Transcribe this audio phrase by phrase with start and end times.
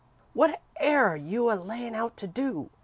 [0.33, 2.71] "What air you a layin' out to do?"